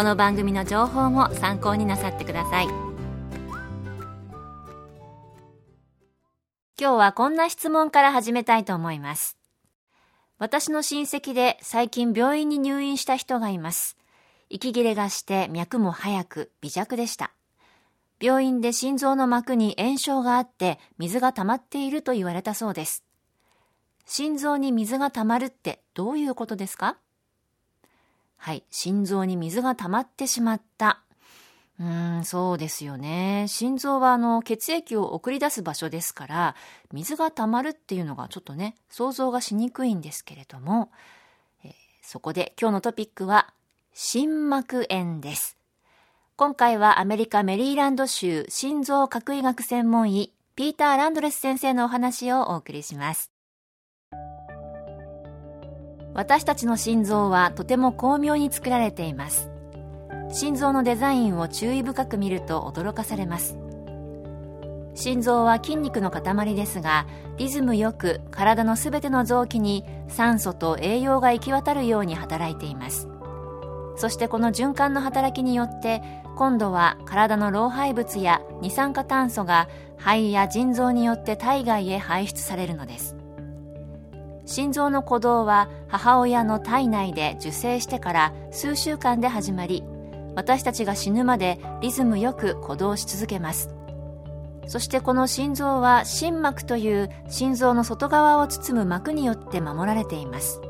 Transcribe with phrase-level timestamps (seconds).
[0.00, 2.64] この番組の情報も参考になさってください。
[2.64, 2.74] 今
[6.78, 9.36] 日はこんな質問から始めたいと思います。
[10.38, 13.98] 私の親戚で最近病院に入院した人がいます。
[14.48, 17.32] 息切れがして脈も速く微弱でした。
[18.22, 23.04] 病院で心臓の膜に炎症があって水が溜まっていると言われたそうです。
[24.06, 26.96] 心臓に水が溜まるってどういうことですか？
[28.40, 31.02] はい、心臓に水が溜まってしまった。
[31.78, 33.44] うん、そうですよね。
[33.48, 36.56] 心臓はあの血液を送り出す場所ですから、
[36.90, 40.90] 水が溜まるっていうのがちょっとね、想像がしにくいんですけれども、
[41.64, 43.52] えー、そこで今日のトピックは、
[43.92, 45.58] 心膜炎です。
[46.36, 53.30] 今回はアメリカメリーランド州心臓核医学専門医、ピーター・ランドレス先生のお話をお送りします。
[56.14, 59.50] 私たちの心臓はとても巧妙に作られています。
[60.32, 63.56] 心臓のデザインを注意深く見ると驚かされます。
[64.94, 67.06] 心臓は筋肉の塊ですが
[67.38, 73.08] リズムよく体のすべての臓器に酸素と栄養が行き渡るように働いています。
[73.96, 76.02] そしてこの循環の働きによって
[76.36, 79.68] 今度は体の老廃物や二酸化炭素が
[79.98, 83.19] 肺や腎臓によって体外へ排出されるのです。
[84.50, 89.84] 心臓の鼓動は母親の体内で受精してから数週間で始まり
[90.34, 93.70] 私たちが死ぬまでリズムよく鼓動し続けます。
[94.66, 100.60] そしてこの心臓は心膜という心臓の外側を包む膜によって守られています。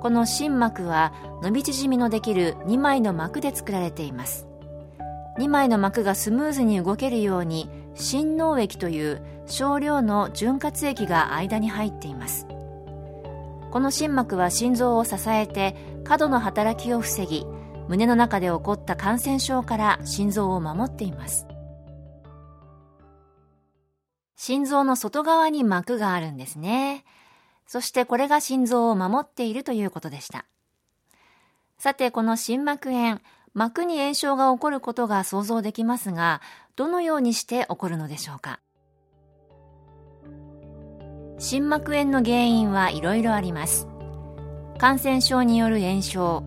[0.00, 4.46] この心膜は伸び縮みのできる2枚の膜で作られています。
[5.40, 12.46] 2枚の膜がスムーズに動けるように心脳液という少量の潤滑液が間に入っています。
[13.70, 17.46] この心膜は心臓を支えて過度の働きを防ぎ
[17.88, 21.46] 胸の中で起こった感染症から心臓を守っています。
[24.36, 27.04] 心臓の外側に膜があるんですね。
[27.66, 30.46] そしてこれが心臓を守っているということでした。
[31.78, 33.20] さてこの心膜炎
[33.54, 36.40] 膜に炎症が起こることが想像できますが
[36.76, 38.60] どのようにして起こるのでしょうか？
[41.38, 43.86] 心膜炎の原因はいろいろあります。
[44.78, 46.42] 感染症による炎症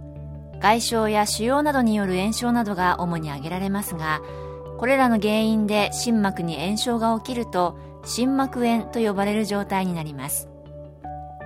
[0.60, 4.22] 外傷や腫瘍などによる炎症などが主に挙げられますが
[4.78, 10.50] これらの原因で心膜に炎症が起きると心膜炎と呼ばれる状態になります。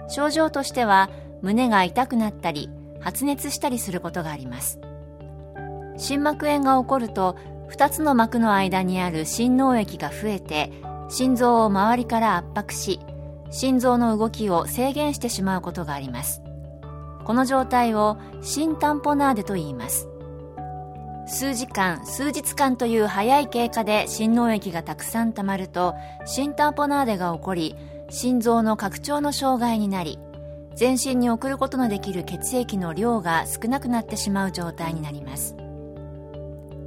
[0.08, 1.10] 症状としては
[1.42, 4.80] 胸が痛くなったり発熱したりすることがあります。
[5.98, 7.38] 心膜炎が起こると
[7.72, 10.72] 2つの膜の間にある心嚢液が増えて
[11.10, 13.00] 心臓を周りから圧迫し
[13.54, 16.42] 心臓の動きを制限してしまうことがあります。
[17.24, 20.10] この状態を心タンポナーデと言います。
[21.28, 25.94] 数時間数日間という早い経過で心嚢液がたくさん溜まると
[26.26, 27.76] 心タンポナーデが起こり
[28.10, 30.20] 心臓の拡張の障害になり
[30.76, 35.56] 全身に送ることのできる血液の量が少なくなってしまう状態になります。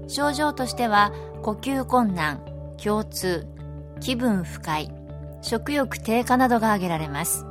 [0.09, 1.13] 症状としては
[1.43, 2.41] 呼吸困難
[2.85, 3.47] 胸痛
[4.01, 4.93] 気分不快
[5.43, 7.45] 食欲低下などが挙げられます。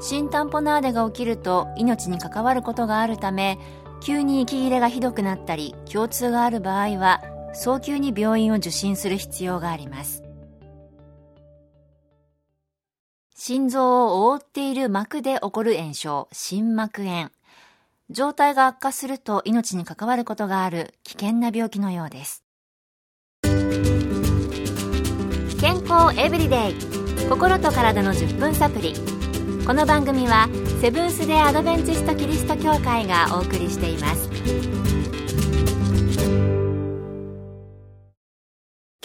[0.00, 3.58] 心タンポナーデが起きると命に関わることがあるため
[4.02, 7.20] 急に息切れがひどくなったり胸痛がある場合は
[7.52, 10.22] 早急に病院を受診する必要があります。
[13.34, 17.30] 心臓を覆っている膜で起こる炎症心膜炎。
[18.10, 22.44] 状態が悪化すると命に関わることがある危険な病気のようです。
[25.60, 26.74] 健康エブリデイ
[27.28, 28.94] 心と体の10分サプリ
[29.66, 30.48] この番組は
[30.80, 34.30] セブンス・デ・アドベンチスト・キリスト教会がお送りしています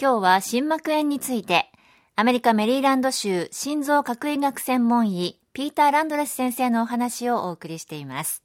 [0.00, 1.70] 今日は心膜炎について、
[2.14, 8.42] アメリカメリーランド州心臓核医学専門医、ピーター・ランドレス先生のお話をお送りしています。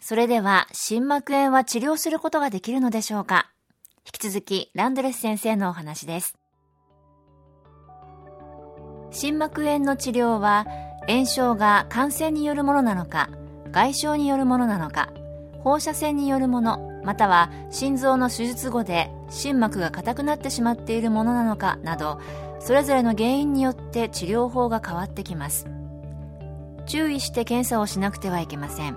[0.00, 3.50] それでは、心膜炎は治療することができるのでしょうか？
[4.06, 6.38] 引き続き、ランドレス先生のお話です。
[9.10, 10.66] 心膜炎の治療は、
[11.06, 13.30] 炎症が感染によるものなのか、
[13.70, 15.10] 外傷によるものなのか、
[15.60, 22.20] 放射線によるもの、または心臓の手術後で心膜が硬くなってしまっているものなのかなど、
[22.60, 25.66] それぞれの原因によって治療法が変わってきます。
[26.88, 28.96] 注意して検査をしなくてはいけません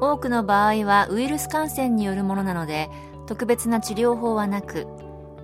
[0.00, 2.88] 多くの場合はウイルス感染によるものなので
[3.26, 4.86] 特別な治療法はなく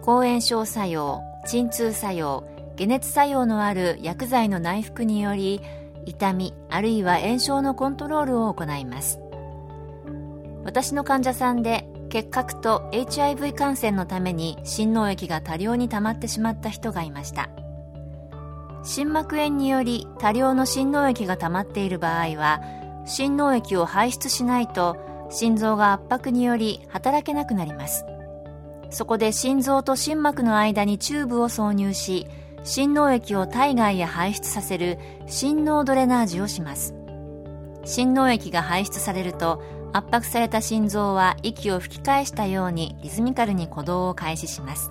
[0.02, 2.44] 抗炎症作用鎮痛作用
[2.76, 5.60] 解熱作用のある薬剤の内服により
[6.06, 9.20] 痛みあるいは炎症のコントロールを行います。
[10.64, 17.50] 私の患者さんで結核と HIV 感染のために心嚢液が多量に溜まってしまった人がいました。
[18.82, 22.60] 心膜炎により多量の心嚢液が溜まっている場合は
[23.06, 24.96] 心嚢液を排出しないと
[25.30, 28.04] 心臓が圧迫により働けなくなります。
[28.90, 32.28] そこで心臓と心膜の間にチューブを挿入し
[32.64, 36.94] 心嚢液を体外へ排出させる心嚢ドレナージをします。
[37.84, 39.62] 心嚢液が排出されると
[39.92, 44.90] 圧迫された心臓は息を吹き返したようにリズミカルに鼓動を開始します。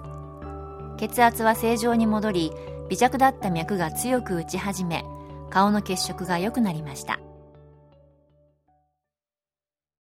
[0.97, 2.51] 血圧は正常に戻り
[2.89, 5.03] 微弱だった脈が強く打ち始め
[5.49, 7.19] 顔の血色が良くなりました。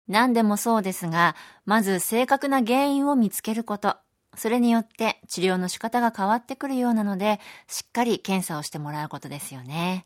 [0.08, 1.36] 何でもそうですが
[1.66, 3.98] まず正確な原因を見つけること。
[4.40, 10.06] それによって治療の仕方が変わってくるようなのでしっかり検査をしてもらうことですよね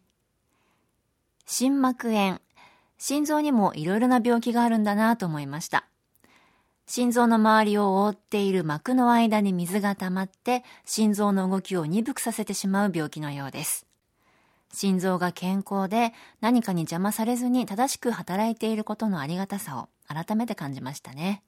[1.46, 2.40] 心膜炎
[2.98, 5.86] 心臓にもいろいろな病気があるんだなと思いました
[6.86, 13.86] 心臓の周りを覆っている膜の間に水が溜まって心臓の動きを鈍くさせてしまう病気のようです。
[14.74, 21.44] 心臓が健康で何かに邪魔されずに正しく働いていることのありがたさを改めて感じましたね。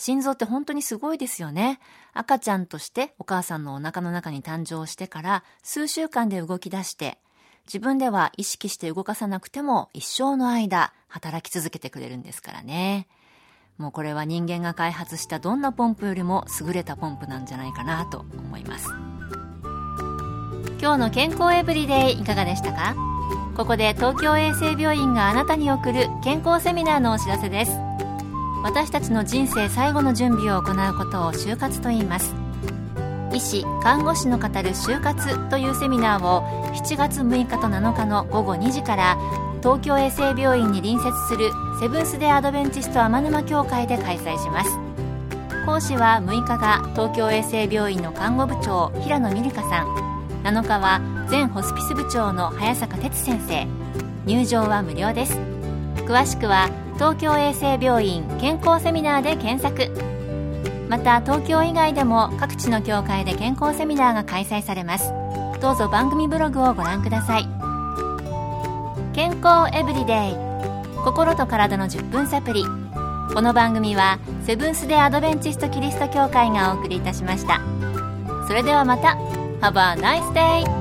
[0.00, 1.78] 心臓って本当にすごいですよね。
[2.14, 7.18] 赤ちゃんとしてお母さんのお腹の中に誕生してから数週間で動き出して
[7.66, 13.08] 自分では意識して動かさなくても一生の間働き続けてくれるんですからね。
[13.76, 18.88] もうこれは人間が開発したどんなポンプよりも優れたポンプなんじゃないかなと思います
[20.80, 22.94] 今日の健康エブリデイいかがでしたか？
[23.56, 27.72] ここで東京衛生病院があなたに送る健康セミナーのお知らせです
[28.62, 32.34] 私たちの人生最後の準備を行うことを就活と言います。
[33.32, 36.42] 医師看護師の語る就活というセミナーを
[36.74, 39.16] 7月6日と7日の午後2時から
[39.62, 44.70] 東京衛生病院に隣接するセブンス・デ・アドベンチスト天沼協会で開催します。
[45.64, 49.86] 講師は6日が東京衛生病院の看護部長平野美里香さん。
[50.42, 53.66] 7日は全ホスピス部長の早坂哲先生。
[54.26, 55.38] 入場は無料です。
[56.06, 56.68] 詳しくは
[57.00, 59.90] 東京衛生病院健康セミナーで検索。
[60.90, 65.10] また東京以外でも各地の協会で健康セミナーが開催されます。
[65.62, 67.48] どうぞ番組ブログをご覧ください。
[69.14, 70.36] 健康エブリデイ。
[71.02, 72.66] 心と体の10分サプリ
[73.32, 77.62] この番組はセブンス・デ・アドベンチスト・キリスト教会がお送りいたしました。
[78.46, 79.16] それではまた。
[79.62, 80.79] Have a nice day!